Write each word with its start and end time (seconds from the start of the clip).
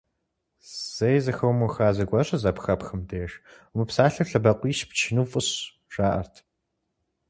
Зэи 0.93 1.19
зэхыумыха 1.25 1.89
зыгуэр 1.95 2.25
щызэхэпхым 2.27 3.01
деж, 3.09 3.31
умыпсалъэу 3.73 4.27
лъэбакъуищ 4.31 4.79
пчыну 4.89 5.27
фӀыщ, 5.31 5.49
жаӀэрт. 5.93 6.35